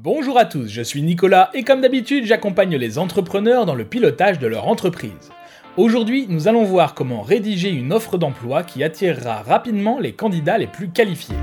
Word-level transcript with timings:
Bonjour 0.00 0.38
à 0.38 0.44
tous, 0.44 0.68
je 0.68 0.80
suis 0.80 1.02
Nicolas 1.02 1.50
et 1.54 1.64
comme 1.64 1.80
d'habitude 1.80 2.24
j'accompagne 2.24 2.76
les 2.76 2.98
entrepreneurs 2.98 3.66
dans 3.66 3.74
le 3.74 3.84
pilotage 3.84 4.38
de 4.38 4.46
leur 4.46 4.68
entreprise. 4.68 5.32
Aujourd'hui 5.76 6.26
nous 6.28 6.46
allons 6.46 6.62
voir 6.62 6.94
comment 6.94 7.20
rédiger 7.20 7.70
une 7.70 7.92
offre 7.92 8.16
d'emploi 8.16 8.62
qui 8.62 8.84
attirera 8.84 9.42
rapidement 9.42 9.98
les 9.98 10.12
candidats 10.12 10.56
les 10.56 10.68
plus 10.68 10.90
qualifiés. 10.90 11.34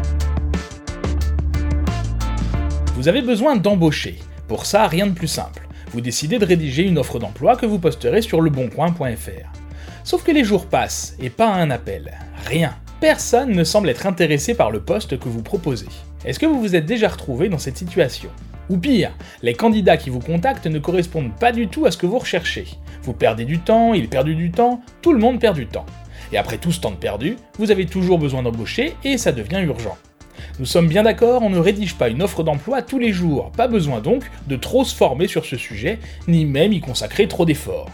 Vous 2.94 3.10
avez 3.10 3.22
besoin 3.22 3.58
d'embaucher. 3.58 4.20
Pour 4.48 4.66
ça, 4.66 4.88
rien 4.88 5.08
de 5.08 5.14
plus 5.14 5.28
simple. 5.28 5.68
Vous 5.92 6.00
décidez 6.00 6.40
de 6.40 6.46
rédiger 6.46 6.84
une 6.84 6.98
offre 6.98 7.20
d'emploi 7.20 7.58
que 7.58 7.66
vous 7.66 7.80
posterez 7.80 8.22
sur 8.22 8.40
leboncoin.fr. 8.40 9.52
Sauf 10.06 10.24
que 10.24 10.32
les 10.32 10.46
jours 10.46 10.68
passent 10.68 11.18
et 11.20 11.30
pas 11.30 11.50
un 11.50 11.72
appel. 11.72 12.14
Rien. 12.46 12.74
Personne 13.02 13.52
ne 13.52 13.66
semble 13.66 13.90
être 13.90 14.08
intéressé 14.08 14.54
par 14.56 14.72
le 14.72 14.80
poste 14.80 15.20
que 15.20 15.28
vous 15.28 15.44
proposez. 15.44 15.90
Est-ce 16.26 16.40
que 16.40 16.48
vous 16.48 16.60
vous 16.60 16.76
êtes 16.76 16.88
déjà 16.88 17.08
retrouvé 17.08 17.50
dans 17.50 17.60
cette 17.60 17.78
situation 17.78 18.30
Ou 18.70 18.78
pire, 18.78 19.12
les 19.44 19.54
candidats 19.54 19.96
qui 19.96 20.10
vous 20.10 20.20
contactent 20.20 20.66
ne 20.66 20.80
correspondent 20.80 21.36
pas 21.40 21.52
du 21.52 21.68
tout 21.68 21.86
à 21.86 21.92
ce 21.92 21.98
que 21.98 22.08
vous 22.08 22.18
recherchez. 22.18 22.66
Vous 23.04 23.14
perdez 23.14 23.46
du 23.46 23.60
temps, 23.60 23.94
ils 23.94 24.10
perdent 24.10 24.30
du 24.30 24.50
temps, 24.50 24.82
tout 25.04 25.14
le 25.14 25.20
monde 25.20 25.40
perd 25.40 25.56
du 25.56 25.68
temps. 25.68 25.86
Et 26.34 26.40
après 26.40 26.58
tout 26.58 26.72
ce 26.72 26.80
temps 26.80 26.94
perdu, 26.94 27.36
vous 27.60 27.70
avez 27.70 27.86
toujours 27.86 28.18
besoin 28.18 28.42
d'embaucher 28.42 28.96
et 29.04 29.20
ça 29.20 29.32
devient 29.32 29.62
urgent. 29.62 29.98
Nous 30.58 30.66
sommes 30.66 30.88
bien 30.88 31.04
d'accord, 31.04 31.44
on 31.44 31.52
ne 31.52 31.60
rédige 31.60 31.94
pas 31.94 32.10
une 32.10 32.24
offre 32.24 32.42
d'emploi 32.42 32.82
tous 32.82 32.98
les 32.98 33.14
jours, 33.14 33.52
pas 33.52 33.68
besoin 33.68 34.02
donc 34.02 34.24
de 34.48 34.56
trop 34.56 34.84
se 34.84 34.96
former 34.96 35.28
sur 35.28 35.46
ce 35.46 35.58
sujet, 35.58 36.00
ni 36.28 36.46
même 36.46 36.74
y 36.74 36.80
consacrer 36.80 37.28
trop 37.28 37.46
d'efforts. 37.46 37.92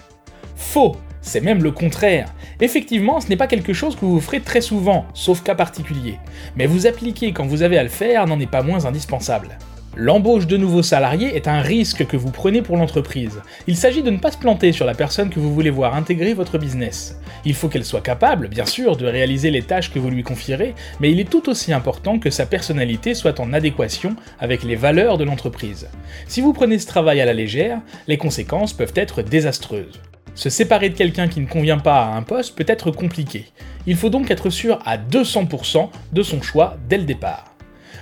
Faux 0.56 0.96
c'est 1.22 1.42
même 1.42 1.64
le 1.64 1.72
contraire. 1.72 2.34
Effectivement, 2.60 3.22
ce 3.22 3.28
n'est 3.28 3.38
pas 3.38 3.48
quelque 3.48 3.74
chose 3.74 3.96
que 3.96 4.06
vous 4.06 4.20
ferez 4.20 4.42
très 4.42 4.62
souvent, 4.62 5.06
sauf 5.14 5.44
cas 5.44 5.56
particulier. 5.56 6.18
Mais 6.56 6.66
vous 6.66 6.88
appliquer 6.88 7.32
quand 7.32 7.46
vous 7.46 7.62
avez 7.62 7.78
à 7.78 7.84
le 7.84 7.90
faire 7.90 8.28
n'en 8.28 8.40
est 8.40 8.50
pas 8.50 8.64
moins 8.64 8.86
indispensable. 8.86 9.58
L'embauche 9.98 10.48
de 10.48 10.56
nouveaux 10.56 10.84
salariés 10.84 11.36
est 11.36 11.50
un 11.50 11.60
risque 11.60 12.08
que 12.08 12.16
vous 12.16 12.32
prenez 12.32 12.62
pour 12.62 12.78
l'entreprise. 12.78 13.42
Il 13.68 13.76
s'agit 13.76 14.04
de 14.04 14.10
ne 14.10 14.20
pas 14.20 14.32
se 14.32 14.38
planter 14.38 14.72
sur 14.72 14.86
la 14.86 14.94
personne 14.94 15.30
que 15.30 15.40
vous 15.40 15.54
voulez 15.54 15.70
voir 15.70 15.96
intégrer 15.96 16.34
votre 16.34 16.58
business. 16.58 17.20
Il 17.44 17.54
faut 17.54 17.68
qu'elle 17.68 17.84
soit 17.84 18.00
capable, 18.00 18.48
bien 18.48 18.66
sûr, 18.66 18.96
de 18.96 19.06
réaliser 19.06 19.52
les 19.52 19.64
tâches 19.64 19.92
que 19.92 20.00
vous 20.00 20.10
lui 20.10 20.24
confierez, 20.24 20.76
mais 21.02 21.12
il 21.12 21.20
est 21.20 21.30
tout 21.30 21.50
aussi 21.50 21.74
important 21.74 22.20
que 22.20 22.30
sa 22.30 22.46
personnalité 22.46 23.14
soit 23.14 23.42
en 23.42 23.52
adéquation 23.52 24.16
avec 24.40 24.64
les 24.64 24.78
valeurs 24.78 25.18
de 25.18 25.26
l'entreprise. 25.26 25.90
Si 26.26 26.40
vous 26.40 26.54
prenez 26.54 26.80
ce 26.80 26.88
travail 26.88 27.20
à 27.20 27.26
la 27.26 27.34
légère, 27.34 27.82
les 28.08 28.18
conséquences 28.18 28.72
peuvent 28.72 28.94
être 28.96 29.22
désastreuses. 29.22 30.00
Se 30.34 30.50
séparer 30.50 30.90
de 30.90 30.98
quelqu'un 30.98 31.28
qui 31.28 31.42
ne 31.42 31.48
convient 31.48 31.78
pas 31.78 32.06
à 32.06 32.16
un 32.16 32.24
poste 32.24 32.56
peut 32.56 32.66
être 32.68 32.92
compliqué. 32.92 33.48
Il 33.86 33.96
faut 33.98 34.10
donc 34.10 34.32
être 34.32 34.50
sûr 34.50 34.80
à 34.86 34.98
200% 34.98 35.90
de 36.14 36.24
son 36.24 36.42
choix 36.42 36.78
dès 36.88 36.98
le 36.98 37.04
départ. 37.04 37.56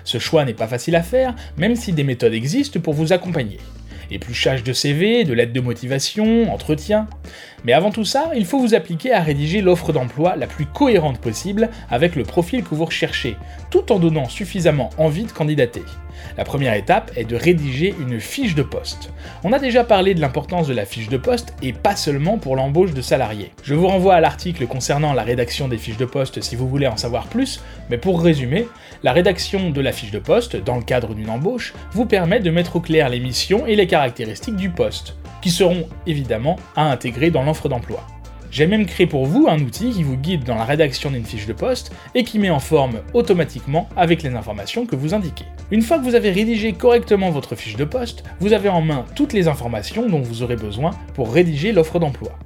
Ce 0.03 0.19
choix 0.19 0.45
n'est 0.45 0.53
pas 0.53 0.67
facile 0.67 0.95
à 0.95 1.03
faire, 1.03 1.35
même 1.57 1.75
si 1.75 1.91
des 1.91 2.03
méthodes 2.03 2.33
existent 2.33 2.79
pour 2.79 2.93
vous 2.93 3.13
accompagner. 3.13 3.57
Épluchage 4.11 4.63
de 4.63 4.73
CV, 4.73 5.23
de 5.23 5.33
lettres 5.33 5.53
de 5.53 5.59
motivation, 5.59 6.51
entretien. 6.51 7.07
Mais 7.63 7.73
avant 7.73 7.91
tout 7.91 8.05
ça, 8.05 8.31
il 8.35 8.45
faut 8.45 8.59
vous 8.59 8.75
appliquer 8.75 9.13
à 9.13 9.21
rédiger 9.21 9.61
l'offre 9.61 9.93
d'emploi 9.93 10.35
la 10.35 10.47
plus 10.47 10.65
cohérente 10.65 11.19
possible 11.19 11.69
avec 11.89 12.15
le 12.15 12.23
profil 12.23 12.63
que 12.63 12.75
vous 12.75 12.85
recherchez, 12.85 13.35
tout 13.69 13.91
en 13.91 13.99
donnant 13.99 14.29
suffisamment 14.29 14.89
envie 14.97 15.23
de 15.23 15.31
candidater. 15.31 15.83
La 16.37 16.43
première 16.43 16.73
étape 16.73 17.11
est 17.15 17.25
de 17.25 17.35
rédiger 17.35 17.95
une 17.99 18.19
fiche 18.19 18.55
de 18.55 18.63
poste. 18.63 19.11
On 19.43 19.53
a 19.53 19.59
déjà 19.59 19.83
parlé 19.83 20.13
de 20.13 20.21
l'importance 20.21 20.67
de 20.67 20.73
la 20.73 20.85
fiche 20.85 21.09
de 21.09 21.17
poste 21.17 21.53
et 21.61 21.73
pas 21.73 21.95
seulement 21.95 22.37
pour 22.37 22.55
l'embauche 22.55 22.93
de 22.93 23.01
salariés. 23.01 23.51
Je 23.63 23.73
vous 23.73 23.87
renvoie 23.87 24.15
à 24.15 24.21
l'article 24.21 24.67
concernant 24.67 25.13
la 25.13 25.23
rédaction 25.23 25.67
des 25.67 25.77
fiches 25.77 25.97
de 25.97 26.05
poste 26.05 26.41
si 26.41 26.55
vous 26.55 26.67
voulez 26.67 26.87
en 26.87 26.97
savoir 26.97 27.27
plus, 27.27 27.61
mais 27.89 27.97
pour 27.97 28.21
résumer, 28.21 28.67
la 29.03 29.13
rédaction 29.13 29.69
de 29.69 29.81
la 29.81 29.91
fiche 29.91 30.11
de 30.11 30.19
poste, 30.19 30.55
dans 30.57 30.75
le 30.75 30.83
cadre 30.83 31.13
d'une 31.13 31.29
embauche, 31.29 31.73
vous 31.91 32.05
permet 32.05 32.39
de 32.39 32.51
mettre 32.51 32.75
au 32.75 32.79
clair 32.81 33.09
les 33.09 33.19
missions 33.19 33.65
et 33.65 33.75
les 33.75 33.87
caractéristiques 33.87 34.55
du 34.55 34.69
poste, 34.69 35.15
qui 35.41 35.49
seront 35.49 35.87
évidemment 36.05 36.57
à 36.75 36.91
intégrer 36.91 37.31
dans 37.31 37.43
l'offre 37.49 37.67
d'emploi. 37.67 38.05
J'ai 38.51 38.67
même 38.67 38.85
créé 38.85 39.07
pour 39.07 39.25
vous 39.25 39.47
un 39.49 39.59
outil 39.59 39.89
qui 39.89 40.03
vous 40.03 40.17
guide 40.17 40.43
dans 40.43 40.55
la 40.55 40.65
rédaction 40.65 41.09
d'une 41.09 41.25
fiche 41.25 41.47
de 41.47 41.53
poste 41.53 41.91
et 42.13 42.23
qui 42.23 42.37
met 42.37 42.51
en 42.51 42.59
forme 42.59 43.01
automatiquement 43.13 43.89
avec 43.95 44.21
les 44.21 44.35
informations 44.35 44.85
que 44.85 44.95
vous 44.95 45.15
indiquez. 45.15 45.45
Une 45.71 45.81
fois 45.81 45.97
que 45.97 46.03
vous 46.03 46.15
avez 46.15 46.31
rédigé 46.31 46.73
correctement 46.73 47.31
votre 47.31 47.55
fiche 47.55 47.75
de 47.75 47.85
poste, 47.85 48.23
vous 48.39 48.53
avez 48.53 48.69
en 48.69 48.81
main 48.81 49.05
toutes 49.15 49.33
les 49.33 49.47
informations 49.47 50.07
dont 50.07 50.21
vous 50.21 50.43
aurez 50.43 50.55
besoin 50.55 50.91
pour 51.15 51.33
rédiger 51.33 51.71
l'offre 51.71 51.99
d'emploi. 51.99 52.37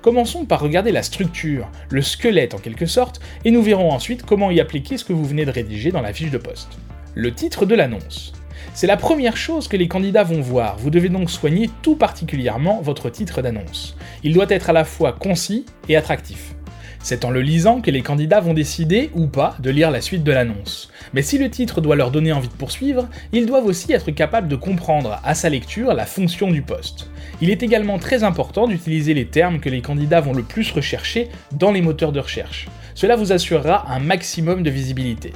Commençons 0.00 0.46
par 0.46 0.60
regarder 0.60 0.92
la 0.92 1.02
structure, 1.02 1.70
le 1.90 2.02
squelette 2.02 2.54
en 2.54 2.58
quelque 2.58 2.86
sorte, 2.86 3.20
et 3.44 3.50
nous 3.50 3.62
verrons 3.62 3.90
ensuite 3.90 4.22
comment 4.22 4.50
y 4.50 4.60
appliquer 4.60 4.96
ce 4.96 5.04
que 5.04 5.12
vous 5.12 5.24
venez 5.24 5.44
de 5.44 5.50
rédiger 5.50 5.90
dans 5.90 6.02
la 6.02 6.14
fiche 6.14 6.30
de 6.30 6.38
poste. 6.38 6.78
Le 7.14 7.34
titre 7.34 7.66
de 7.66 7.74
l'annonce. 7.74 8.32
C'est 8.74 8.86
la 8.86 8.96
première 8.96 9.36
chose 9.36 9.66
que 9.66 9.76
les 9.76 9.88
candidats 9.88 10.22
vont 10.22 10.40
voir, 10.40 10.76
vous 10.78 10.90
devez 10.90 11.08
donc 11.08 11.30
soigner 11.30 11.68
tout 11.82 11.96
particulièrement 11.96 12.80
votre 12.80 13.10
titre 13.10 13.42
d'annonce. 13.42 13.96
Il 14.22 14.32
doit 14.32 14.46
être 14.48 14.70
à 14.70 14.72
la 14.72 14.84
fois 14.84 15.12
concis 15.12 15.66
et 15.88 15.96
attractif. 15.96 16.54
C'est 17.00 17.24
en 17.24 17.30
le 17.30 17.40
lisant 17.40 17.80
que 17.80 17.90
les 17.90 18.02
candidats 18.02 18.40
vont 18.40 18.54
décider 18.54 19.10
ou 19.14 19.26
pas 19.26 19.56
de 19.60 19.70
lire 19.70 19.90
la 19.90 20.00
suite 20.00 20.24
de 20.24 20.32
l'annonce. 20.32 20.90
Mais 21.14 21.22
si 21.22 21.38
le 21.38 21.48
titre 21.48 21.80
doit 21.80 21.96
leur 21.96 22.10
donner 22.10 22.32
envie 22.32 22.48
de 22.48 22.52
poursuivre, 22.52 23.08
ils 23.32 23.46
doivent 23.46 23.66
aussi 23.66 23.92
être 23.92 24.10
capables 24.10 24.48
de 24.48 24.56
comprendre 24.56 25.20
à 25.24 25.34
sa 25.34 25.48
lecture 25.48 25.94
la 25.94 26.06
fonction 26.06 26.50
du 26.50 26.62
poste. 26.62 27.08
Il 27.40 27.50
est 27.50 27.62
également 27.62 27.98
très 27.98 28.24
important 28.24 28.66
d'utiliser 28.66 29.14
les 29.14 29.26
termes 29.26 29.60
que 29.60 29.70
les 29.70 29.80
candidats 29.80 30.20
vont 30.20 30.34
le 30.34 30.42
plus 30.42 30.70
rechercher 30.72 31.28
dans 31.52 31.70
les 31.70 31.82
moteurs 31.82 32.12
de 32.12 32.20
recherche. 32.20 32.68
Cela 32.94 33.16
vous 33.16 33.32
assurera 33.32 33.90
un 33.90 34.00
maximum 34.00 34.62
de 34.62 34.70
visibilité. 34.70 35.32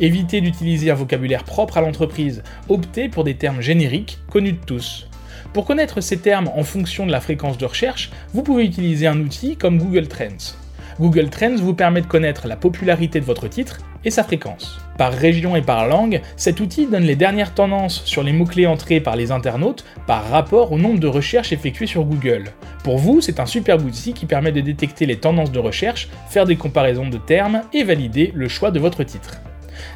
Évitez 0.00 0.40
d'utiliser 0.40 0.90
un 0.90 0.94
vocabulaire 0.94 1.44
propre 1.44 1.76
à 1.76 1.82
l'entreprise, 1.82 2.42
optez 2.70 3.10
pour 3.10 3.22
des 3.22 3.34
termes 3.34 3.60
génériques, 3.60 4.18
connus 4.30 4.54
de 4.54 4.64
tous. 4.64 5.06
Pour 5.52 5.66
connaître 5.66 6.00
ces 6.00 6.16
termes 6.16 6.48
en 6.56 6.64
fonction 6.64 7.06
de 7.06 7.12
la 7.12 7.20
fréquence 7.20 7.58
de 7.58 7.66
recherche, 7.66 8.10
vous 8.32 8.42
pouvez 8.42 8.64
utiliser 8.64 9.06
un 9.06 9.20
outil 9.20 9.56
comme 9.56 9.78
Google 9.78 10.08
Trends. 10.08 10.56
Google 10.98 11.28
Trends 11.28 11.56
vous 11.56 11.74
permet 11.74 12.00
de 12.00 12.06
connaître 12.06 12.48
la 12.48 12.56
popularité 12.56 13.20
de 13.20 13.26
votre 13.26 13.46
titre 13.48 13.78
et 14.02 14.10
sa 14.10 14.24
fréquence. 14.24 14.80
Par 14.96 15.12
région 15.12 15.54
et 15.54 15.62
par 15.62 15.86
langue, 15.86 16.22
cet 16.36 16.60
outil 16.60 16.86
donne 16.86 17.04
les 17.04 17.16
dernières 17.16 17.54
tendances 17.54 18.02
sur 18.06 18.22
les 18.22 18.32
mots-clés 18.32 18.66
entrés 18.66 19.00
par 19.00 19.16
les 19.16 19.32
internautes 19.32 19.84
par 20.06 20.30
rapport 20.30 20.72
au 20.72 20.78
nombre 20.78 20.98
de 20.98 21.08
recherches 21.08 21.52
effectuées 21.52 21.86
sur 21.86 22.04
Google. 22.04 22.52
Pour 22.84 22.96
vous, 22.96 23.20
c'est 23.20 23.40
un 23.40 23.46
superbe 23.46 23.84
outil 23.84 24.14
qui 24.14 24.24
permet 24.24 24.52
de 24.52 24.62
détecter 24.62 25.04
les 25.04 25.18
tendances 25.18 25.52
de 25.52 25.58
recherche, 25.58 26.08
faire 26.30 26.46
des 26.46 26.56
comparaisons 26.56 27.08
de 27.08 27.18
termes 27.18 27.62
et 27.74 27.84
valider 27.84 28.32
le 28.34 28.48
choix 28.48 28.70
de 28.70 28.80
votre 28.80 29.04
titre. 29.04 29.40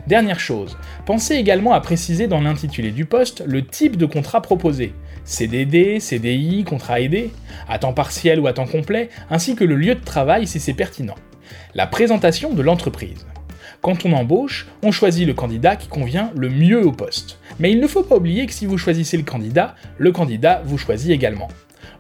Dernière 0.07 0.41
chose, 0.41 0.77
pensez 1.07 1.35
également 1.35 1.73
à 1.73 1.81
préciser 1.81 2.27
dans 2.27 2.41
l'intitulé 2.41 2.91
du 2.91 3.05
poste 3.05 3.43
le 3.47 3.65
type 3.65 3.97
de 3.97 4.07
contrat 4.07 4.43
proposé. 4.43 4.95
CDD, 5.25 6.01
CDI, 6.01 6.65
contrat 6.65 7.01
aidé, 7.01 7.31
à 7.69 7.79
temps 7.79 7.93
partiel 7.93 8.41
ou 8.41 8.47
à 8.47 8.53
temps 8.53 8.67
complet, 8.67 9.09
ainsi 9.31 9.57
que 9.57 9.65
le 9.65 9.77
lieu 9.77 9.95
de 9.95 10.05
travail 10.05 10.47
si 10.47 10.61
c'est 10.61 10.75
pertinent. 10.75 11.17
La 11.75 11.87
présentation 11.87 12.53
de 12.53 12.63
l'entreprise. 12.63 13.27
Quand 13.81 14.07
on 14.07 14.13
embauche, 14.13 14.67
on 14.83 14.93
choisit 14.93 15.27
le 15.27 15.35
candidat 15.35 15.77
qui 15.77 15.89
convient 15.89 16.31
le 16.35 16.49
mieux 16.49 16.87
au 16.87 16.93
poste. 16.93 17.39
Mais 17.59 17.71
il 17.71 17.81
ne 17.81 17.87
faut 17.87 18.03
pas 18.03 18.17
oublier 18.17 18.47
que 18.47 18.53
si 18.53 18.65
vous 18.65 18.79
choisissez 18.79 19.17
le 19.17 19.25
candidat, 19.25 19.75
le 19.99 20.11
candidat 20.11 20.63
vous 20.65 20.79
choisit 20.79 21.11
également. 21.11 21.49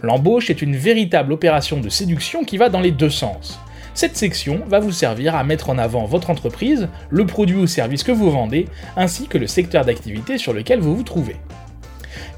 L'embauche 0.03 0.51
est 0.51 0.63
une 0.63 0.77
véritable 0.77 1.33
opération 1.33 1.81
de 1.81 1.89
séduction 1.89 2.45
qui 2.45 2.57
va 2.57 2.69
dans 2.69 2.81
les 2.81 2.91
deux 2.91 3.11
sens. 3.11 3.59
Cette 3.95 4.17
section 4.17 4.61
va 4.67 4.81
vous 4.81 4.91
servir 4.91 5.37
à 5.37 5.45
mettre 5.45 5.71
en 5.71 5.79
avant 5.79 6.05
votre 6.05 6.29
entreprise, 6.29 6.89
le 7.11 7.27
produit 7.27 7.57
ou 7.57 7.69
service 7.69 8.03
que 8.03 8.11
vous 8.11 8.29
vendez, 8.29 8.67
ainsi 8.97 9.29
que 9.29 9.39
le 9.39 9.47
secteur 9.47 9.85
d'activité 9.85 10.37
sur 10.37 10.53
lequel 10.53 10.81
vous 10.81 10.97
vous 10.97 11.05
trouvez. 11.05 11.37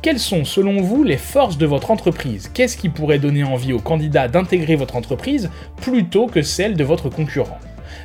Quelles 0.03 0.19
sont 0.19 0.45
selon 0.45 0.83
vous 0.83 1.03
les 1.03 1.17
forces 1.17 1.57
de 1.57 1.65
votre 1.65 1.91
entreprise? 1.91 2.51
Qu'est-ce 2.53 2.77
qui 2.77 2.91
pourrait 2.91 3.19
donner 3.19 3.43
envie 3.43 3.73
aux 3.73 3.81
candidats 3.81 4.29
d'intégrer 4.29 4.77
votre 4.77 4.97
entreprise 4.97 5.51
plutôt 5.81 6.27
que 6.27 6.43
celle 6.43 6.75
de 6.75 6.85
votre 6.85 7.09
concurrent? 7.09 7.59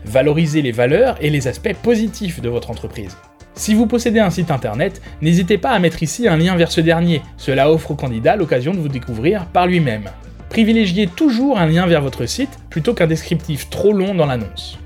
Valorisez 0.06 0.62
les 0.62 0.72
valeurs 0.72 1.18
et 1.20 1.30
les 1.30 1.50
aspects 1.50 1.76
positifs 1.84 2.40
de 2.40 2.48
votre 2.48 2.72
entreprise. 2.72 3.18
Si 3.54 3.74
vous 3.74 3.86
possédez 3.86 4.22
un 4.22 4.30
site 4.30 4.50
internet, 4.50 5.02
n'hésitez 5.22 5.58
pas 5.58 5.72
à 5.72 5.80
mettre 5.80 6.02
ici 6.02 6.26
un 6.30 6.38
lien 6.38 6.56
vers 6.56 6.72
ce 6.72 6.80
dernier, 6.80 7.22
cela 7.36 7.70
offre 7.70 7.92
au 7.92 7.96
candidat 7.96 8.38
l'occasion 8.38 8.72
de 8.72 8.80
vous 8.80 8.88
découvrir 8.88 9.46
par 9.48 9.68
lui-même 9.68 10.10
privilégiez 10.52 11.08
toujours 11.08 11.58
un 11.58 11.66
lien 11.66 11.88
vers 11.88 12.02
votre 12.02 12.26
site 12.26 12.60
plutôt 12.70 12.94
qu'un 12.94 13.08
descriptif 13.08 13.70
trop 13.70 13.94
long 13.94 14.14
dans 14.14 14.26
l'annonce. 14.26 14.78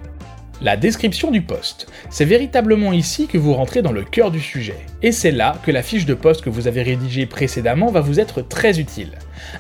La 0.62 0.78
description 0.78 1.32
du 1.32 1.42
poste. 1.42 1.88
C'est 2.12 2.24
véritablement 2.24 2.94
ici 2.94 3.26
que 3.26 3.40
vous 3.40 3.56
rentrez 3.56 3.82
dans 3.82 3.92
le 3.92 4.04
cœur 4.04 4.30
du 4.30 4.40
sujet. 4.40 4.78
Et 5.02 5.12
c'est 5.12 5.32
là 5.32 5.58
que 5.66 5.72
la 5.72 5.82
fiche 5.82 6.06
de 6.06 6.14
poste 6.14 6.44
que 6.44 6.52
vous 6.52 6.68
avez 6.68 6.84
rédigée 6.84 7.26
précédemment 7.26 7.90
va 7.90 8.02
vous 8.02 8.20
être 8.20 8.44
très 8.44 8.80
utile. 8.80 9.14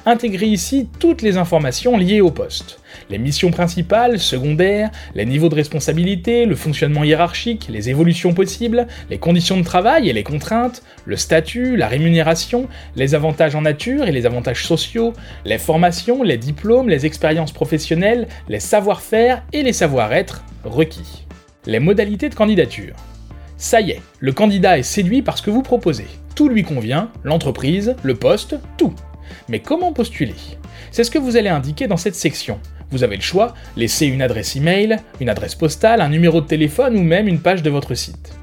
Intégrez 0.05 0.47
ici 0.47 0.87
toutes 0.99 1.21
les 1.21 1.37
informations 1.37 1.97
liées 1.97 2.21
au 2.21 2.31
poste. 2.31 2.79
Les 3.09 3.17
missions 3.17 3.51
principales, 3.51 4.19
secondaires, 4.19 4.89
les 5.15 5.25
niveaux 5.25 5.49
de 5.49 5.55
responsabilité, 5.55 6.45
le 6.45 6.55
fonctionnement 6.55 7.03
hiérarchique, 7.03 7.67
les 7.69 7.89
évolutions 7.89 8.33
possibles, 8.33 8.87
les 9.09 9.17
conditions 9.17 9.57
de 9.57 9.63
travail 9.63 10.09
et 10.09 10.13
les 10.13 10.23
contraintes, 10.23 10.83
le 11.05 11.17
statut, 11.17 11.75
la 11.75 11.87
rémunération, 11.87 12.67
les 12.95 13.15
avantages 13.15 13.55
en 13.55 13.61
nature 13.61 14.07
et 14.07 14.11
les 14.11 14.25
avantages 14.25 14.65
sociaux, 14.65 15.13
les 15.43 15.57
formations, 15.57 16.23
les 16.23 16.37
diplômes, 16.37 16.89
les 16.89 17.05
expériences 17.05 17.51
professionnelles, 17.51 18.27
les 18.49 18.59
savoir-faire 18.59 19.43
et 19.53 19.63
les 19.63 19.73
savoir-être 19.73 20.43
requis. 20.63 21.25
Les 21.65 21.79
modalités 21.79 22.29
de 22.29 22.35
candidature. 22.35 22.95
Ça 23.57 23.81
y 23.81 23.91
est, 23.91 24.01
le 24.19 24.33
candidat 24.33 24.77
est 24.77 24.83
séduit 24.83 25.21
par 25.21 25.37
ce 25.37 25.43
que 25.43 25.49
vous 25.49 25.61
proposez. 25.63 26.07
Tout 26.35 26.49
lui 26.49 26.63
convient, 26.63 27.09
l'entreprise, 27.23 27.95
le 28.03 28.15
poste, 28.15 28.57
tout. 28.77 28.93
Mais 29.49 29.59
comment 29.59 29.93
postuler? 29.93 30.35
C'est 30.91 31.03
ce 31.03 31.11
que 31.11 31.19
vous 31.19 31.37
allez 31.37 31.49
indiquer 31.49 31.87
dans 31.87 31.97
cette 31.97 32.15
section. 32.15 32.59
Vous 32.91 33.03
avez 33.03 33.15
le 33.15 33.21
choix, 33.21 33.53
laissez 33.75 34.05
une 34.05 34.21
adresse 34.21 34.55
email, 34.55 34.97
une 35.19 35.29
adresse 35.29 35.55
postale, 35.55 36.01
un 36.01 36.09
numéro 36.09 36.41
de 36.41 36.47
téléphone 36.47 36.95
ou 36.97 37.03
même 37.03 37.27
une 37.27 37.39
page 37.39 37.63
de 37.63 37.69
votre 37.69 37.95
site. 37.95 38.33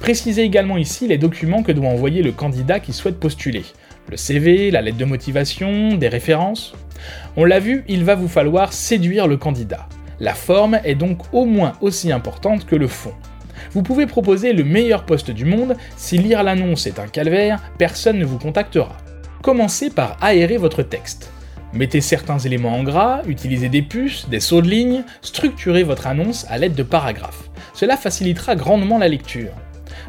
Précisez 0.00 0.42
également 0.42 0.76
ici 0.76 1.08
les 1.08 1.18
documents 1.18 1.62
que 1.62 1.72
doit 1.72 1.88
envoyer 1.88 2.22
le 2.22 2.32
candidat 2.32 2.80
qui 2.80 2.92
souhaite 2.92 3.18
postuler. 3.18 3.64
Le 4.10 4.16
CV, 4.16 4.70
la 4.70 4.80
lettre 4.80 4.96
de 4.96 5.04
motivation, 5.04 5.94
des 5.94 6.08
références. 6.08 6.74
On 7.36 7.44
l'a 7.44 7.60
vu, 7.60 7.84
il 7.88 8.04
va 8.04 8.14
vous 8.14 8.28
falloir 8.28 8.72
séduire 8.72 9.26
le 9.26 9.36
candidat. 9.36 9.88
La 10.20 10.34
forme 10.34 10.80
est 10.84 10.94
donc 10.94 11.22
au 11.32 11.44
moins 11.44 11.74
aussi 11.80 12.10
importante 12.10 12.66
que 12.66 12.76
le 12.76 12.88
fond. 12.88 13.12
Vous 13.72 13.82
pouvez 13.82 14.06
proposer 14.06 14.52
le 14.52 14.64
meilleur 14.64 15.04
poste 15.04 15.30
du 15.30 15.44
monde, 15.44 15.76
si 15.96 16.18
lire 16.18 16.42
l'annonce 16.42 16.86
est 16.86 16.98
un 16.98 17.06
calvaire, 17.06 17.60
personne 17.76 18.18
ne 18.18 18.24
vous 18.24 18.38
contactera. 18.38 18.96
Commencez 19.42 19.90
par 19.90 20.16
aérer 20.20 20.56
votre 20.56 20.82
texte. 20.82 21.30
Mettez 21.72 22.00
certains 22.00 22.38
éléments 22.38 22.74
en 22.74 22.82
gras, 22.82 23.22
utilisez 23.26 23.68
des 23.68 23.82
puces, 23.82 24.28
des 24.28 24.40
sauts 24.40 24.62
de 24.62 24.68
ligne, 24.68 25.04
structurez 25.22 25.84
votre 25.84 26.06
annonce 26.06 26.46
à 26.48 26.58
l'aide 26.58 26.74
de 26.74 26.82
paragraphes. 26.82 27.50
Cela 27.72 27.96
facilitera 27.96 28.56
grandement 28.56 28.98
la 28.98 29.08
lecture. 29.08 29.52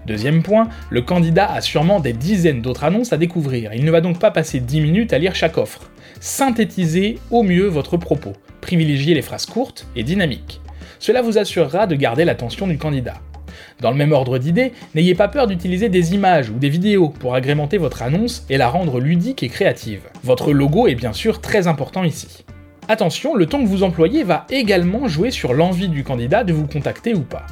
Deuxième 0.08 0.42
point, 0.42 0.70
le 0.90 1.02
candidat 1.02 1.52
a 1.52 1.62
sûrement 1.62 2.00
des 2.00 2.14
dizaines 2.14 2.62
d'autres 2.62 2.86
annonces 2.86 3.14
à 3.14 3.18
découvrir, 3.18 3.74
il 3.74 3.86
ne 3.86 3.92
va 3.92 4.02
donc 4.02 4.20
pas 4.20 4.32
passer 4.32 4.60
10 4.60 4.82
minutes 4.82 5.14
à 5.14 5.20
lire 5.20 5.36
chaque 5.36 5.58
offre. 5.58 5.92
Synthétisez 6.20 7.20
au 7.30 7.44
mieux 7.44 7.68
votre 7.68 7.98
propos, 7.98 8.34
privilégiez 8.62 9.14
les 9.14 9.22
phrases 9.22 9.46
courtes 9.46 9.86
et 9.96 10.04
dynamiques. 10.04 10.62
Cela 10.98 11.22
vous 11.22 11.38
assurera 11.38 11.88
de 11.88 11.96
garder 11.96 12.26
l'attention 12.26 12.68
du 12.68 12.78
candidat. 12.78 13.22
Dans 13.82 13.92
le 13.92 13.98
même 13.98 14.12
ordre 14.12 14.38
d'idées, 14.38 14.74
n'ayez 14.96 15.16
pas 15.16 15.28
peur 15.28 15.48
d'utiliser 15.48 15.90
des 15.90 16.14
images 16.14 16.50
ou 16.50 16.60
des 16.60 16.70
vidéos 16.70 17.10
pour 17.10 17.36
agrémenter 17.36 17.78
votre 17.78 18.02
annonce 18.02 18.46
et 18.50 18.58
la 18.58 18.70
rendre 18.70 19.00
ludique 19.00 19.44
et 19.44 19.50
créative. 19.50 20.02
Votre 20.24 20.54
logo 20.54 20.88
est 20.88 20.96
bien 20.96 21.14
sûr 21.14 21.42
très 21.42 21.68
important 21.68 22.04
ici. 22.04 22.46
Attention, 22.88 23.36
le 23.36 23.46
ton 23.46 23.64
que 23.64 23.70
vous 23.70 23.84
employez 23.84 24.24
va 24.24 24.48
également 24.50 25.08
jouer 25.08 25.30
sur 25.30 25.54
l'envie 25.54 25.90
du 25.90 26.04
candidat 26.04 26.44
de 26.44 26.54
vous 26.54 26.66
contacter 26.66 27.14
ou 27.14 27.22
pas. 27.22 27.46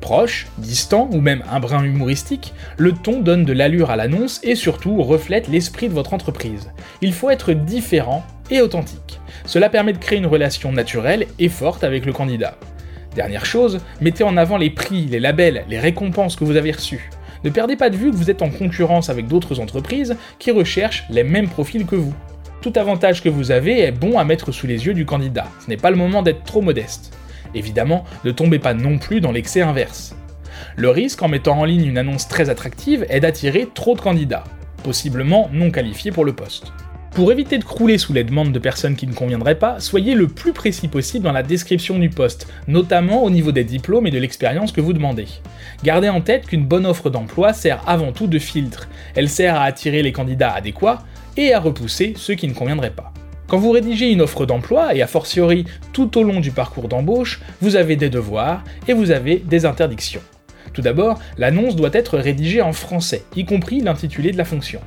Proche, 0.00 0.46
distant 0.58 1.08
ou 1.12 1.20
même 1.20 1.42
un 1.50 1.58
brin 1.58 1.82
humoristique, 1.82 2.54
le 2.76 2.92
ton 2.92 3.20
donne 3.20 3.44
de 3.44 3.52
l'allure 3.52 3.90
à 3.90 3.96
l'annonce 3.96 4.40
et 4.44 4.54
surtout 4.54 5.02
reflète 5.02 5.48
l'esprit 5.48 5.88
de 5.88 5.94
votre 5.94 6.14
entreprise. 6.14 6.70
Il 7.02 7.12
faut 7.12 7.30
être 7.30 7.52
différent 7.52 8.24
et 8.50 8.60
authentique. 8.60 9.18
Cela 9.44 9.68
permet 9.68 9.92
de 9.92 9.98
créer 9.98 10.18
une 10.18 10.26
relation 10.26 10.70
naturelle 10.70 11.26
et 11.38 11.48
forte 11.48 11.82
avec 11.82 12.06
le 12.06 12.12
candidat. 12.12 12.56
Dernière 13.16 13.46
chose, 13.46 13.80
mettez 14.02 14.24
en 14.24 14.36
avant 14.36 14.58
les 14.58 14.68
prix, 14.68 15.06
les 15.06 15.20
labels, 15.20 15.64
les 15.70 15.78
récompenses 15.78 16.36
que 16.36 16.44
vous 16.44 16.56
avez 16.56 16.70
reçus. 16.70 17.08
Ne 17.44 17.50
perdez 17.50 17.74
pas 17.74 17.88
de 17.88 17.96
vue 17.96 18.10
que 18.10 18.16
vous 18.16 18.30
êtes 18.30 18.42
en 18.42 18.50
concurrence 18.50 19.08
avec 19.08 19.26
d'autres 19.26 19.58
entreprises 19.58 20.16
qui 20.38 20.50
recherchent 20.50 21.06
les 21.08 21.24
mêmes 21.24 21.48
profils 21.48 21.86
que 21.86 21.96
vous. 21.96 22.12
Tout 22.60 22.74
avantage 22.76 23.22
que 23.22 23.30
vous 23.30 23.52
avez 23.52 23.80
est 23.80 23.90
bon 23.90 24.18
à 24.18 24.24
mettre 24.24 24.52
sous 24.52 24.66
les 24.66 24.84
yeux 24.84 24.92
du 24.92 25.06
candidat, 25.06 25.46
ce 25.64 25.70
n'est 25.70 25.78
pas 25.78 25.90
le 25.90 25.96
moment 25.96 26.22
d'être 26.22 26.44
trop 26.44 26.60
modeste. 26.60 27.16
Évidemment, 27.54 28.04
ne 28.24 28.32
tombez 28.32 28.58
pas 28.58 28.74
non 28.74 28.98
plus 28.98 29.22
dans 29.22 29.32
l'excès 29.32 29.62
inverse. 29.62 30.14
Le 30.76 30.90
risque 30.90 31.22
en 31.22 31.28
mettant 31.28 31.58
en 31.58 31.64
ligne 31.64 31.86
une 31.86 31.98
annonce 31.98 32.28
très 32.28 32.50
attractive 32.50 33.06
est 33.08 33.20
d'attirer 33.20 33.66
trop 33.72 33.94
de 33.94 34.00
candidats, 34.02 34.44
possiblement 34.84 35.48
non 35.54 35.70
qualifiés 35.70 36.12
pour 36.12 36.26
le 36.26 36.34
poste. 36.34 36.70
Pour 37.12 37.32
éviter 37.32 37.56
de 37.56 37.64
crouler 37.64 37.96
sous 37.96 38.12
les 38.12 38.24
demandes 38.24 38.52
de 38.52 38.58
personnes 38.58 38.94
qui 38.94 39.06
ne 39.06 39.14
conviendraient 39.14 39.58
pas, 39.58 39.80
soyez 39.80 40.14
le 40.14 40.28
plus 40.28 40.52
précis 40.52 40.88
possible 40.88 41.24
dans 41.24 41.32
la 41.32 41.42
description 41.42 41.98
du 41.98 42.10
poste, 42.10 42.46
notamment 42.68 43.22
au 43.22 43.30
niveau 43.30 43.52
des 43.52 43.64
diplômes 43.64 44.06
et 44.06 44.10
de 44.10 44.18
l'expérience 44.18 44.72
que 44.72 44.82
vous 44.82 44.92
demandez. 44.92 45.26
Gardez 45.82 46.10
en 46.10 46.20
tête 46.20 46.46
qu'une 46.46 46.66
bonne 46.66 46.84
offre 46.84 47.08
d'emploi 47.08 47.54
sert 47.54 47.82
avant 47.86 48.12
tout 48.12 48.26
de 48.26 48.38
filtre, 48.38 48.88
elle 49.14 49.30
sert 49.30 49.56
à 49.56 49.64
attirer 49.64 50.02
les 50.02 50.12
candidats 50.12 50.52
adéquats 50.52 51.04
et 51.38 51.54
à 51.54 51.60
repousser 51.60 52.12
ceux 52.16 52.34
qui 52.34 52.48
ne 52.48 52.54
conviendraient 52.54 52.90
pas. 52.90 53.12
Quand 53.48 53.58
vous 53.58 53.70
rédigez 53.70 54.10
une 54.10 54.22
offre 54.22 54.44
d'emploi, 54.44 54.94
et 54.94 55.02
a 55.02 55.06
fortiori 55.06 55.66
tout 55.92 56.18
au 56.18 56.24
long 56.24 56.40
du 56.40 56.50
parcours 56.50 56.88
d'embauche, 56.88 57.40
vous 57.60 57.76
avez 57.76 57.94
des 57.94 58.10
devoirs 58.10 58.64
et 58.88 58.92
vous 58.92 59.12
avez 59.12 59.36
des 59.36 59.64
interdictions. 59.64 60.22
Tout 60.72 60.82
d'abord, 60.82 61.20
l'annonce 61.38 61.76
doit 61.76 61.90
être 61.92 62.18
rédigée 62.18 62.60
en 62.60 62.72
français, 62.72 63.24
y 63.36 63.44
compris 63.44 63.80
l'intitulé 63.80 64.32
de 64.32 64.36
la 64.36 64.44
fonction. 64.44 64.80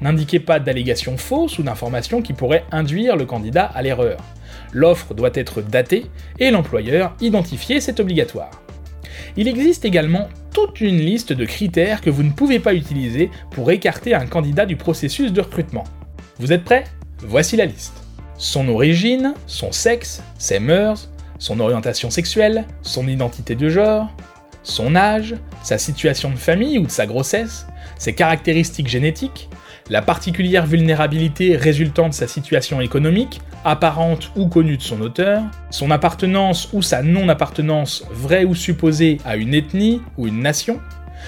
N'indiquez 0.00 0.40
pas 0.40 0.60
d'allégations 0.60 1.16
fausses 1.16 1.58
ou 1.58 1.62
d'informations 1.62 2.22
qui 2.22 2.32
pourraient 2.32 2.64
induire 2.70 3.16
le 3.16 3.24
candidat 3.24 3.64
à 3.64 3.82
l'erreur. 3.82 4.18
L'offre 4.72 5.14
doit 5.14 5.30
être 5.34 5.62
datée 5.62 6.06
et 6.38 6.50
l'employeur 6.50 7.14
identifié, 7.20 7.80
c'est 7.80 8.00
obligatoire. 8.00 8.50
Il 9.36 9.48
existe 9.48 9.84
également 9.84 10.28
toute 10.52 10.80
une 10.80 10.98
liste 10.98 11.32
de 11.32 11.44
critères 11.44 12.00
que 12.00 12.10
vous 12.10 12.22
ne 12.22 12.30
pouvez 12.30 12.58
pas 12.58 12.74
utiliser 12.74 13.30
pour 13.50 13.70
écarter 13.70 14.14
un 14.14 14.26
candidat 14.26 14.66
du 14.66 14.76
processus 14.76 15.32
de 15.32 15.40
recrutement. 15.40 15.84
Vous 16.38 16.52
êtes 16.52 16.64
prêts? 16.64 16.84
Voici 17.20 17.56
la 17.56 17.66
liste. 17.66 17.94
Son 18.38 18.68
origine, 18.68 19.34
son 19.46 19.72
sexe, 19.72 20.22
ses 20.38 20.58
mœurs, 20.58 21.10
son 21.38 21.60
orientation 21.60 22.10
sexuelle, 22.10 22.64
son 22.82 23.08
identité 23.08 23.54
de 23.54 23.68
genre, 23.68 24.14
son 24.62 24.96
âge, 24.96 25.34
sa 25.62 25.78
situation 25.78 26.30
de 26.30 26.36
famille 26.36 26.78
ou 26.78 26.86
de 26.86 26.90
sa 26.90 27.06
grossesse, 27.06 27.66
ses 27.98 28.14
caractéristiques 28.14 28.88
génétiques, 28.88 29.48
la 29.88 30.02
particulière 30.02 30.66
vulnérabilité 30.66 31.56
résultant 31.56 32.08
de 32.08 32.14
sa 32.14 32.26
situation 32.26 32.80
économique, 32.80 33.40
apparente 33.64 34.30
ou 34.36 34.48
connue 34.48 34.76
de 34.76 34.82
son 34.82 35.00
auteur, 35.00 35.42
son 35.70 35.90
appartenance 35.90 36.68
ou 36.72 36.82
sa 36.82 37.02
non-appartenance 37.02 38.04
vraie 38.10 38.44
ou 38.44 38.54
supposée 38.54 39.18
à 39.24 39.36
une 39.36 39.54
ethnie 39.54 40.02
ou 40.16 40.26
une 40.26 40.40
nation, 40.40 40.80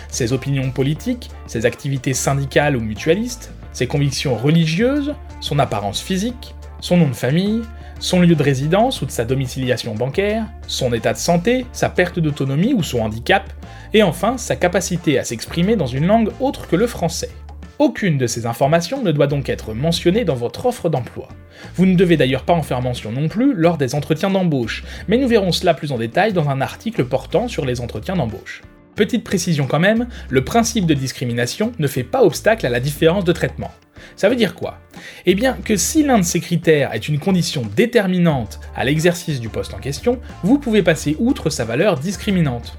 ses 0.09 0.33
opinions 0.33 0.71
politiques, 0.71 1.31
ses 1.47 1.67
activités 1.67 2.15
syndicales 2.15 2.77
ou 2.77 2.81
mutualistes, 2.81 3.53
ses 3.73 3.87
convictions 3.87 4.37
religieuses, 4.37 5.15
son 5.41 5.59
apparence 5.59 6.01
physique, 6.01 6.55
son 6.81 6.97
nom 6.97 7.09
de 7.09 7.15
famille, 7.15 7.63
son 8.01 8.21
lieu 8.21 8.35
de 8.35 8.43
résidence 8.43 9.03
ou 9.03 9.07
de 9.07 9.11
sa 9.11 9.25
domiciliation 9.25 9.95
bancaire, 9.95 10.47
son 10.67 10.93
état 10.93 11.13
de 11.13 11.19
santé, 11.19 11.67
sa 11.73 11.89
perte 11.89 12.19
d'autonomie 12.19 12.75
ou 12.75 12.83
son 12.83 13.01
handicap, 13.01 13.53
et 13.93 14.03
enfin 14.03 14.37
sa 14.37 14.57
capacité 14.57 15.19
à 15.19 15.25
s'exprimer 15.25 15.77
dans 15.77 15.87
une 15.87 16.07
langue 16.07 16.31
autre 16.41 16.69
que 16.69 16.77
le 16.77 16.87
français. 16.87 17.31
Aucune 17.79 18.19
de 18.19 18.27
ces 18.27 18.47
informations 18.47 19.05
ne 19.05 19.13
doit 19.13 19.29
donc 19.29 19.49
être 19.49 19.73
mentionnée 19.73 20.25
dans 20.25 20.35
votre 20.35 20.67
offre 20.67 20.89
d'emploi. 20.89 21.29
Vous 21.77 21.87
ne 21.87 21.95
devez 21.95 22.17
d'ailleurs 22.17 22.43
pas 22.43 22.53
en 22.53 22.63
faire 22.63 22.83
mention 22.83 23.13
non 23.13 23.29
plus 23.29 23.55
lors 23.55 23.79
des 23.79 23.95
entretiens 23.95 24.31
d'embauche, 24.31 24.83
mais 25.07 25.17
nous 25.17 25.29
verrons 25.29 25.53
cela 25.53 25.75
plus 25.75 25.93
en 25.93 25.99
détail 25.99 26.33
dans 26.33 26.49
un 26.49 26.61
article 26.61 27.05
portant 27.05 27.47
sur 27.47 27.65
les 27.65 27.81
entretiens 27.81 28.17
d'embauche. 28.17 28.63
Petite 28.97 29.23
précision 29.23 29.69
quand 29.69 29.79
même, 29.79 30.09
le 30.29 30.43
principe 30.43 30.87
de 30.87 30.95
discrimination 30.95 31.71
ne 31.79 31.87
fait 31.87 32.03
pas 32.03 32.25
obstacle 32.25 32.67
à 32.67 32.71
la 32.71 32.81
différence 32.81 33.25
de 33.25 33.31
traitement. 33.31 33.71
Ça 34.17 34.29
veut 34.29 34.35
dire 34.35 34.57
quoi? 34.57 34.79
Eh 35.25 35.37
bien 35.37 35.57
que 35.65 35.77
si 35.77 36.03
l'un 36.03 36.19
de 36.19 36.25
ces 36.25 36.41
critères 36.41 36.93
est 36.95 37.09
une 37.09 37.21
condition 37.21 37.63
déterminante 37.77 38.59
à 38.75 38.85
l'exercice 38.85 39.39
du 39.39 39.49
poste 39.49 39.73
en 39.75 39.79
question, 39.79 40.19
vous 40.43 40.59
pouvez 40.59 40.83
passer 40.83 41.15
outre 41.21 41.49
sa 41.49 41.65
valeur 41.65 41.97
discriminante. 42.01 42.77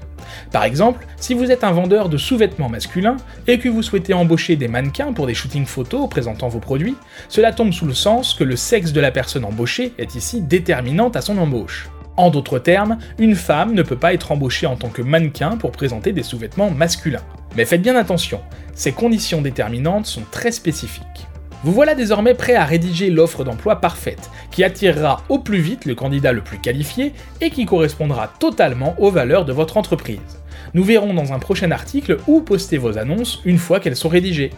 Par 0.52 0.64
exemple, 0.64 1.06
si 1.16 1.34
vous 1.34 1.50
êtes 1.50 1.64
un 1.64 1.72
vendeur 1.72 2.08
de 2.08 2.16
sous-vêtements 2.16 2.68
masculins 2.68 3.16
et 3.46 3.58
que 3.58 3.68
vous 3.68 3.82
souhaitez 3.82 4.14
embaucher 4.14 4.56
des 4.56 4.68
mannequins 4.68 5.12
pour 5.12 5.26
des 5.26 5.34
shootings 5.34 5.66
photos 5.66 6.08
présentant 6.08 6.48
vos 6.48 6.58
produits, 6.58 6.96
cela 7.28 7.52
tombe 7.52 7.72
sous 7.72 7.86
le 7.86 7.94
sens 7.94 8.34
que 8.34 8.44
le 8.44 8.56
sexe 8.56 8.92
de 8.92 9.00
la 9.00 9.10
personne 9.10 9.44
embauchée 9.44 9.92
est 9.98 10.14
ici 10.14 10.40
déterminante 10.40 11.16
à 11.16 11.20
son 11.20 11.38
embauche. 11.38 11.88
En 12.16 12.30
d'autres 12.30 12.58
termes, 12.58 12.98
une 13.18 13.34
femme 13.34 13.72
ne 13.72 13.82
peut 13.82 13.96
pas 13.96 14.12
être 14.12 14.32
embauchée 14.32 14.66
en 14.66 14.76
tant 14.76 14.90
que 14.90 15.02
mannequin 15.02 15.56
pour 15.56 15.72
présenter 15.72 16.12
des 16.12 16.22
sous-vêtements 16.22 16.70
masculins. 16.70 17.24
Mais 17.56 17.64
faites 17.64 17.82
bien 17.82 17.96
attention, 17.96 18.40
ces 18.74 18.92
conditions 18.92 19.40
déterminantes 19.40 20.06
sont 20.06 20.24
très 20.30 20.52
spécifiques. 20.52 21.29
Vous 21.62 21.72
voilà 21.72 21.94
désormais 21.94 22.32
prêt 22.32 22.54
à 22.54 22.64
rédiger 22.64 23.10
l'offre 23.10 23.44
d'emploi 23.44 23.76
parfaite, 23.76 24.30
qui 24.50 24.64
attirera 24.64 25.22
au 25.28 25.38
plus 25.38 25.60
vite 25.60 25.84
le 25.84 25.94
candidat 25.94 26.32
le 26.32 26.40
plus 26.40 26.58
qualifié 26.58 27.12
et 27.42 27.50
qui 27.50 27.66
correspondra 27.66 28.28
totalement 28.38 28.94
aux 28.98 29.10
valeurs 29.10 29.44
de 29.44 29.52
votre 29.52 29.76
entreprise. 29.76 30.40
Nous 30.72 30.84
verrons 30.84 31.12
dans 31.12 31.34
un 31.34 31.38
prochain 31.38 31.70
article 31.70 32.18
où 32.26 32.40
poster 32.40 32.78
vos 32.78 32.96
annonces 32.96 33.42
une 33.44 33.58
fois 33.58 33.78
qu'elles 33.78 33.96
sont 33.96 34.08
rédigées. 34.08 34.52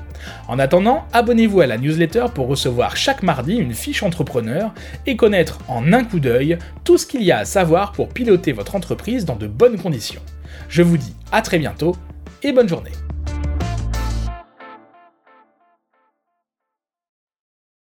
En 0.47 0.61
attendant, 0.61 1.05
abonnez-vous 1.13 1.61
à 1.61 1.67
la 1.67 1.79
newsletter 1.79 2.27
pour 2.33 2.47
recevoir 2.47 2.97
chaque 2.97 3.25
mardi 3.25 3.57
une 3.57 3.75
fiche 3.75 4.05
entrepreneur 4.05 4.73
et 5.07 5.17
connaître 5.17 5.59
en 5.67 5.93
un 5.93 6.05
coup 6.05 6.21
d'œil 6.21 6.59
tout 6.85 6.99
ce 6.99 7.07
qu'il 7.07 7.25
y 7.25 7.33
a 7.33 7.39
à 7.39 7.45
savoir 7.45 7.93
pour 7.93 8.11
piloter 8.11 8.53
votre 8.53 8.77
entreprise 8.77 9.25
dans 9.25 9.37
de 9.37 9.49
bonnes 9.49 9.79
conditions. 9.79 10.23
Je 10.69 10.83
vous 10.83 10.99
dis 10.99 11.15
à 11.33 11.43
très 11.43 11.59
bientôt 11.59 11.97
et 12.45 12.53
bonne 12.53 12.69
journée. 12.69 12.93